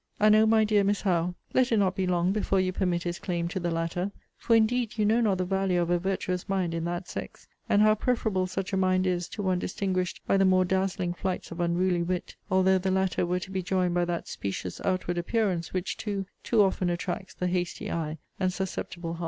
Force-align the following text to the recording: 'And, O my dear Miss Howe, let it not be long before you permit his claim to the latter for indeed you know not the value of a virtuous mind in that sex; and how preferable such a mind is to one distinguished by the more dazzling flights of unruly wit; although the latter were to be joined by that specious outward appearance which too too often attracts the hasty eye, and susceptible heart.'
'And, 0.19 0.35
O 0.35 0.47
my 0.47 0.63
dear 0.63 0.83
Miss 0.83 1.01
Howe, 1.03 1.35
let 1.53 1.71
it 1.71 1.77
not 1.77 1.95
be 1.95 2.07
long 2.07 2.31
before 2.31 2.59
you 2.59 2.73
permit 2.73 3.03
his 3.03 3.19
claim 3.19 3.47
to 3.49 3.59
the 3.59 3.69
latter 3.69 4.11
for 4.35 4.55
indeed 4.55 4.97
you 4.97 5.05
know 5.05 5.21
not 5.21 5.37
the 5.37 5.45
value 5.45 5.79
of 5.79 5.91
a 5.91 5.99
virtuous 5.99 6.49
mind 6.49 6.73
in 6.73 6.85
that 6.85 7.07
sex; 7.07 7.47
and 7.69 7.83
how 7.83 7.93
preferable 7.93 8.47
such 8.47 8.73
a 8.73 8.77
mind 8.77 9.05
is 9.05 9.29
to 9.29 9.43
one 9.43 9.59
distinguished 9.59 10.19
by 10.25 10.37
the 10.37 10.43
more 10.43 10.65
dazzling 10.65 11.13
flights 11.13 11.51
of 11.51 11.59
unruly 11.59 12.01
wit; 12.01 12.35
although 12.49 12.79
the 12.79 12.89
latter 12.89 13.27
were 13.27 13.39
to 13.41 13.51
be 13.51 13.61
joined 13.61 13.93
by 13.93 14.03
that 14.05 14.27
specious 14.27 14.81
outward 14.83 15.19
appearance 15.19 15.71
which 15.71 15.97
too 15.97 16.25
too 16.41 16.63
often 16.63 16.89
attracts 16.89 17.35
the 17.35 17.47
hasty 17.47 17.91
eye, 17.91 18.17
and 18.39 18.51
susceptible 18.51 19.13
heart.' 19.13 19.19